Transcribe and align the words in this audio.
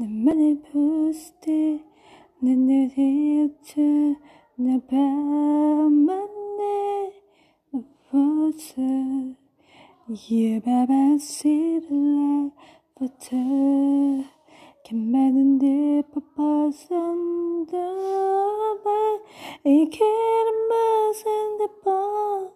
나만의 0.00 0.62
부스트 0.62 1.78
내 2.38 2.88
뒤에 2.88 4.16
나 4.56 4.80
밤만내 4.88 6.22
무엇을 7.70 9.36
You 10.08 10.60
Baba 10.62 11.16
see 11.16 11.80
the 11.80 11.92
light 11.92 12.56
butter 12.98 14.24
Can 14.86 15.12
많은 15.12 15.58
데 15.58 16.02
뻗어선 16.14 17.66
더봐 17.66 19.20
이 19.66 19.84
길은 19.84 20.68
맛은 20.68 21.58
데뻔 21.58 22.50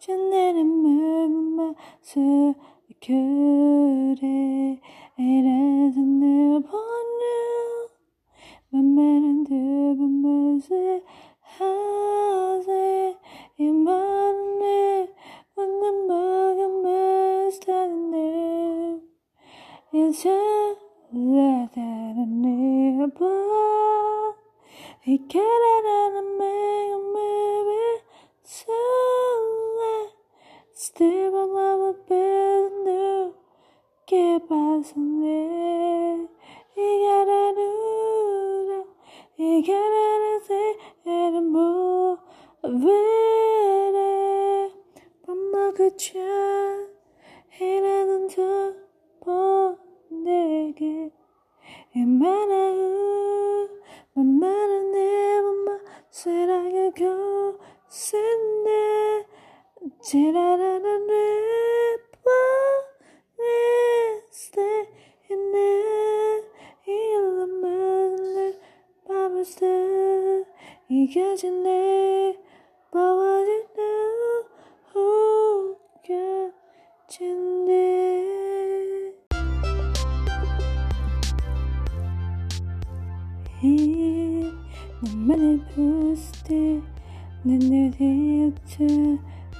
전내는 0.00 0.66
물맛을 0.66 2.54
그래 3.00 4.80
It 5.18 5.22
is 5.22 5.96
a 5.96 6.00
newborn 6.00 6.72
you, 6.72 7.88
but 8.70 8.82
men 8.82 9.24
and 9.24 9.46
different 9.46 10.20
music 10.20 11.04
has 11.56 12.64
it 12.68 13.16
in 13.56 13.82
my 13.82 14.32
name. 14.60 15.08
When 15.54 15.80
the 15.80 15.92
morning 16.06 16.82
makes 16.82 17.64
that 17.64 17.88
name, 17.88 19.00
it's 19.90 20.22
just 20.22 20.80
that 21.12 21.70
a 21.74 22.26
newborn. 22.26 23.14
He 25.00 25.16
get 25.16 25.40
it 25.40 25.84
and 26.12 26.36
make 26.36 26.92
a 26.92 27.00
movie 27.16 28.02
so 28.44 28.66
that 29.80 30.10
still. 30.74 31.35
게 34.76 34.82
봐서네 34.82 36.28
이겨라누라 36.76 38.04
이겨라라세 39.38 40.76
에르모 41.06 42.18
왜래. 42.62 43.96
밥 45.24 45.36
먹으자 45.36 46.18
이라는 47.60 48.28
더보 48.28 49.78
내게 50.10 51.10
이만한 51.94 53.80
만만한 54.14 54.90
내 54.92 55.40
맘마 55.40 55.78
사랑의 56.10 56.92
교세네. 56.92 58.26
지랄하는 60.02 61.06
내 61.06 62.05
there 64.36 64.84
이름은 66.86 68.54
밤을 69.08 69.40
stay 69.40 70.44
이겨진 70.90 71.62
내 71.62 72.36
바와진 72.92 73.64
내 73.74 73.82
우겨진대 77.08 77.72
나만의 85.00 85.60
부스트 85.74 86.82
내 87.42 87.90
뒤에 87.90 88.52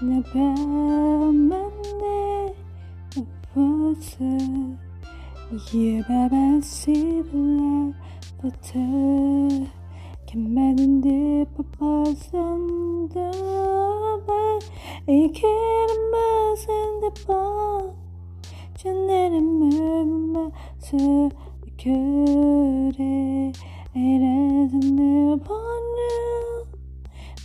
나 0.03 0.23
밤만내 0.33 1.76
water 3.57 4.77
Yeah, 5.73 6.03
baba 6.09 6.61
sibla 6.61 7.95
water 8.43 9.67
Kemerin 10.27 11.03
de 11.03 11.47
papazanda 11.57 13.33
ben 14.29 14.61
İkerimizin 15.15 17.03
de 17.03 17.11
bak 17.29 17.95
Cennerimime 18.75 20.51
söküre 20.81 21.93
Eredin 23.95 24.99
de 24.99 25.41
bana 25.49 26.17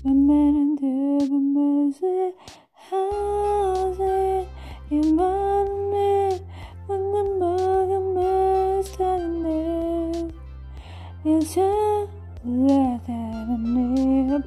Memerin 0.03 0.78
de 0.78 0.91
bimizi 1.31 2.35
Hazi 2.73 4.45
İmam 4.91 5.41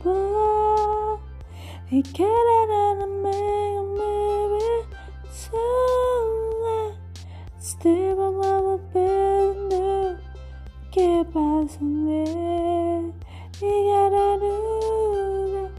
Oh, 0.07 1.19
I 1.91 2.03
get 2.03 2.21
it 2.21 2.71
and 2.71 3.03
I 3.03 3.07
make 3.25 3.85
maybe 3.97 4.85
so 5.33 5.65
Stay 7.59 8.13
by 8.13 8.29
my 8.29 8.77
bed 8.93 10.21
Que 10.93 11.25
pasa 11.33 11.81
You. 11.81 13.15
gotta 13.89 14.27
do 14.41 14.53
that 15.55 15.73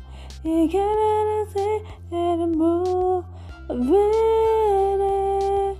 You 0.44 0.68
gotta 0.72 1.46
say 1.54 1.74
and 2.12 2.52
move 2.56 3.26
Vere 3.70 5.76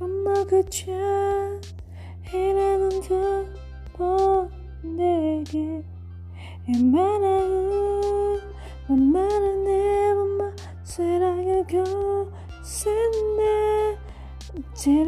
Mama 0.00 0.46
could 0.46 0.70
chance 0.70 1.74
Ain't 2.32 2.56
nothing 2.56 3.02
to 3.02 3.52
내게 4.82 5.84
만만한 8.92 9.64
내 9.64 9.72
there 14.84 15.06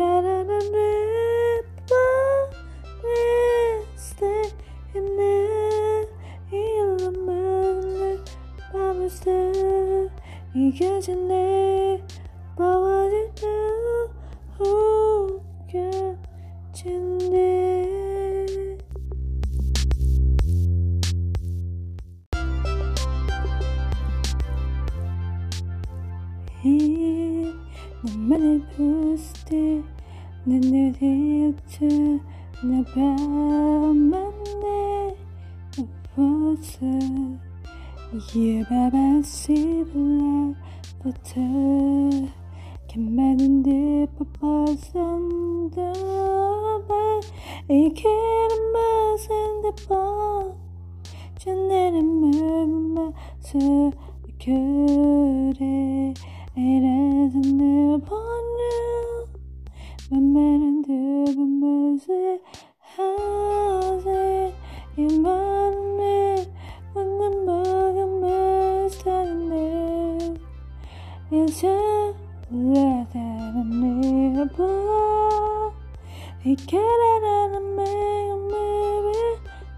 이름은 6.50 8.25
밤을 8.73 9.06
stay 9.06 10.09
이겨진 10.55 11.28
내 11.28 12.03
바와진 12.56 13.34
내 13.34 13.43
만내 33.93 35.17
무엇을 36.15 36.83
You 38.34 38.65
Baba 38.71 39.19
see 39.25 39.84
the 39.84 39.99
light 39.99 40.56
butter 41.03 42.31
Can 42.89 43.17
많은 43.17 43.62
데 43.62 44.06
뻗어선 44.17 45.71
더봐 45.71 47.21
이 47.69 47.93
길은 47.93 48.73
맛은 48.73 49.62
데뻔 49.62 50.55
전내는 51.39 52.05
물맛을 52.06 53.93
그래. 54.44 56.12
이래서 56.55 57.39
늘보 57.39 58.25
You 64.96 65.08
when 66.93 67.19
the 67.19 67.31
bugger 67.46 68.91
standing 68.93 69.49
there. 69.50 70.37
It's 71.32 71.61
just 71.61 72.19
like 72.52 73.12
that 73.12 73.55
in 73.56 74.35
the 74.35 74.44
it 74.44 75.75
He 76.43 76.55
get 76.55 76.79
it 76.79 77.25
out 77.25 77.56
of 77.56 77.64
me, 77.76 77.91
maybe. 78.52 79.23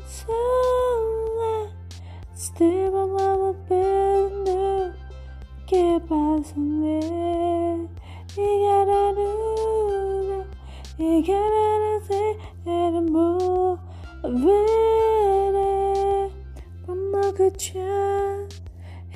So 0.07 0.37
that 1.41 1.71
stay 2.35 2.91
by 2.91 3.07
my 3.07 3.53
bed. 3.71 4.95
Get 5.67 6.07
by 6.11 6.43
some. 6.45 6.85
You 8.37 8.51
gotta 8.69 9.15
do. 9.17 10.45
You 10.99 11.23
gotta. 11.27 11.56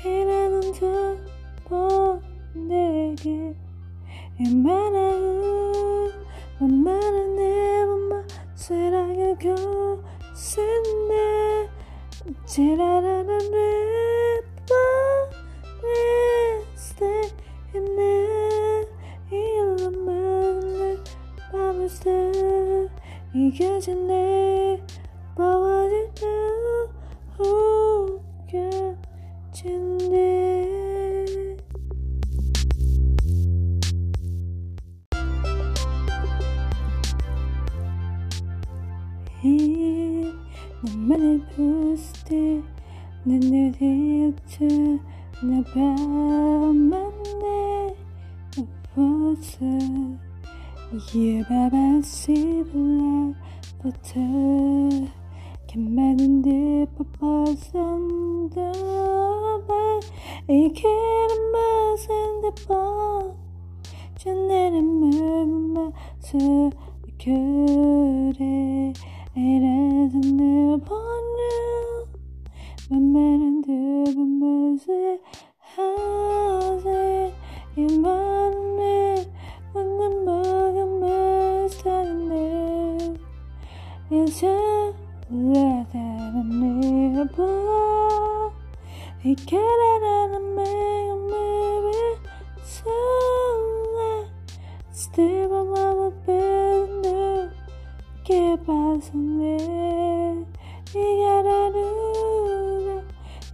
이래는 0.03 0.73
그건 0.73 2.23
내게 2.55 3.55
이만한 4.39 6.11
만만한 6.59 7.37
내 7.37 7.85
맘만 7.85 8.29
사랑을 8.55 9.37
거슬네. 10.35 11.69
지랄하는 12.47 13.39
내 13.51 14.41
stay 16.77 17.31
in 17.75 17.85
there 17.97 18.87
일로만 19.31 20.61
내 20.61 20.97
밤을 21.53 21.85
stay 21.85 22.89
이겨진 23.35 24.07
내 24.07 24.40
Nemmene 39.43 41.41
puste 41.51 42.43
Nenneriltje 43.25 45.01
Nabamane 45.43 46.91
Nabose 48.57 49.73
Yebaba 51.15 52.03
sibla 52.03 53.35
Fata 53.81 54.29
Kemenin 55.69 56.43
de 56.45 56.87
papazanda 56.99 58.73
Ben 59.69 60.01
ikilemezin 60.55 62.33
de 62.43 62.51
bak 62.69 63.35
Canlarımı 64.25 65.11
the 66.33 66.71
göre 67.25 68.93
it 69.43 69.63
is 69.63 70.15
a 70.15 70.19
new 70.19 70.75
upon 70.75 71.23
you. 71.41 72.09
But 72.91 72.99
men 72.99 73.41
and 73.49 73.65
do 73.65 74.05
the 74.05 74.27
mercy 74.43 75.19
has 75.61 76.83
it. 76.85 77.35
You 77.75 77.89
man 78.03 78.53
it 78.81 79.29
when 79.73 79.89
the 79.97 80.11
bug 80.27 80.77
is 81.65 81.73
standing 81.73 82.29
there. 82.29 83.17
It's 84.11 84.43
let 84.43 85.91
that 85.91 86.33
a 86.35 86.45
new 86.45 87.23
upon. 87.23 88.53
He 89.21 89.35
can't 89.35 90.05
and 90.05 90.35
a 90.35 90.41
man, 90.55 91.17
maybe. 91.33 92.01
So 92.63 92.91
uh, 94.01 94.29
let's 94.87 95.03
stay. 95.05 95.50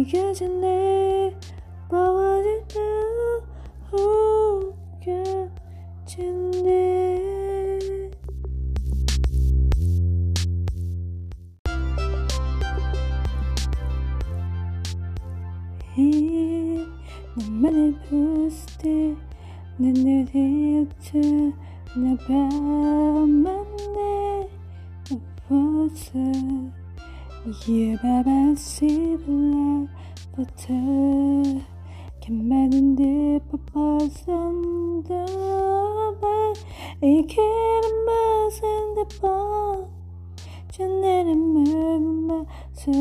이겨진 0.00 0.62
내 0.62 1.36
바와지는 1.90 3.42
우겨진네 6.06 6.40
너만의 17.36 17.94
부스트 18.08 19.14
난 19.76 19.92
너리였죠 19.92 21.18
나 21.96 22.16
밤만내 22.26 23.68
무엇을 25.46 26.79
You 27.46 27.96
baba 28.02 28.54
sibla 28.54 29.88
butter 30.36 31.64
Can 32.20 32.46
man 32.46 32.74
in 32.74 32.94
the 32.96 33.40
papa 33.50 34.10
sanda 34.12 35.24
I 37.02 37.24
can't 37.26 37.86
imagine 37.92 38.94
the 38.94 39.06
bar 39.22 39.88
전에는 40.70 42.44
서 42.74 42.92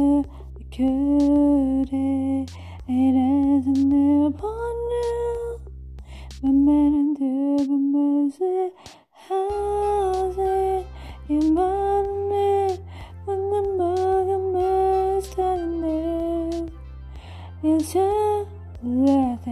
그래 0.72 2.46
에라든 2.88 3.74
내 3.90 4.30
번호 4.38 5.60
맘마는 6.42 7.14
두번 7.16 7.92
맛을 7.92 8.74
하세 9.12 10.86
이만 11.28 11.79
It's 17.62 17.94
a 17.94 18.46
nearby. 18.82 19.44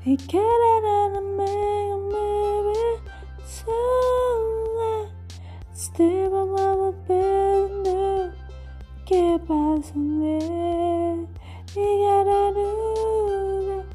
He 0.00 0.16
can't 0.16 0.86
and 1.14 1.36
make 1.36 1.98
maybe 2.10 2.80
so 3.44 3.76
that 4.78 5.08
still 5.74 6.30
my 6.30 6.44
mama 6.56 6.92
been 7.06 8.32
Get 9.04 9.46
by 9.46 9.80
some 9.84 10.20
day. 10.22 11.26
He 11.74 11.86
gotta 12.04 12.54
do 12.54 12.68
that. 13.68 13.86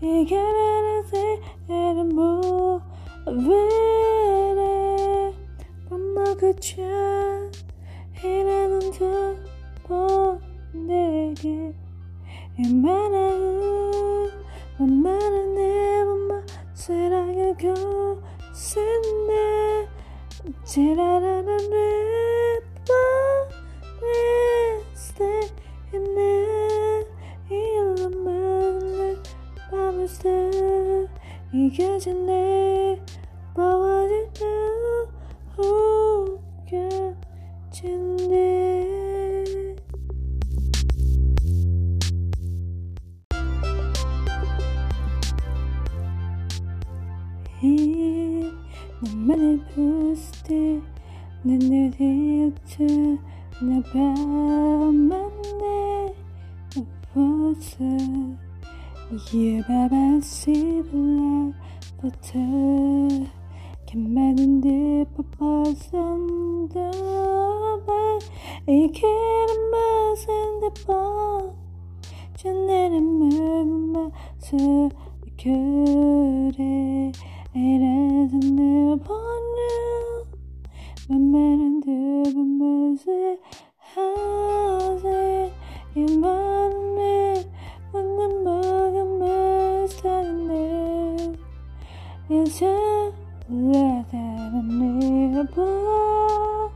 He 0.00 0.24
gotta 0.26 1.02
say 1.10 1.40
I'm 5.90 6.14
not 6.14 6.38
could 6.38 6.60
change. 6.60 7.11
내게 11.32 11.72
이만한 12.58 14.30
만만한 14.78 15.54
내 15.54 16.04
맘마 16.04 16.42
사랑의 16.74 17.54
교센내 17.56 17.72
지랄하는 20.64 21.56
랩과 21.56 22.90
레스테 24.02 25.40
있네. 25.94 27.06
이름은 27.48 29.22
밤을 29.70 30.08
새 30.08 30.50
이겨진 31.54 32.26
내 32.26 33.00
바와지는 33.54 34.51
난 51.92 51.98
너리였죠 51.98 52.84
나 53.60 53.82
밤만내 53.92 55.74
무엇을 57.14 58.36
You 59.32 59.62
baba 59.68 60.20
sibla 60.22 61.52
butter 62.00 63.28
Can 63.86 64.14
man 64.14 64.38
in 64.38 64.60
the 64.62 65.04
papa 65.14 65.74
sanda 65.76 66.90
I 68.66 68.88
can't 68.88 69.50
imagine 69.52 70.60
the 70.60 70.70
bar 70.86 71.52
전에는 72.36 72.94
맘마 73.04 74.10
서 74.38 74.56
그래 75.36 77.12
에라든 77.54 78.40
내 78.56 78.96
번호 79.04 79.12
맘마는 79.12 80.11
Ömer'in 81.12 81.82
hazır 83.94 85.50
imanı 85.96 87.36
Benden 87.94 88.44
bakın 88.44 89.20
beslenir 89.20 91.30
Yaşarlarını 92.30 95.04
yapar 95.36 96.70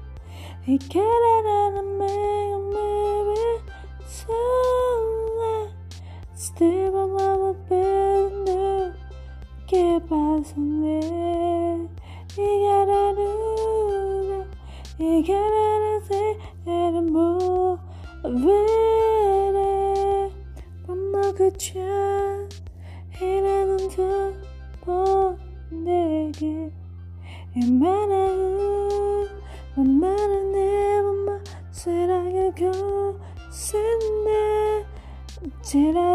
Hikayelerimi 0.67 2.13
ömeri 2.55 3.61
Söyle 4.09 5.55
İstemem 6.35 7.17
ama 7.17 7.55
ben 7.71 8.47
de 8.47 8.93
Que 9.69 9.99
Keep 9.99 10.11
de 10.11 10.57
me. 10.57 11.01
이 15.17 15.23
가라라 15.23 16.01
새는 16.03 17.11
뭐 17.11 17.79
왜래? 18.23 19.55
밥 20.87 20.95
먹었죠 20.95 21.79
이래는 23.19 23.79
더보 24.85 25.39
내게 25.71 26.71
이만한 27.55 29.27
만만한 29.75 30.53
내 30.53 31.01
사랑의 31.71 32.53
교센데 33.51 34.29
지랄 35.63 36.06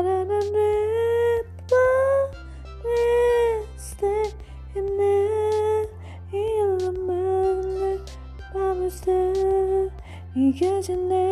이겨진 10.81 11.09
내 11.09 11.30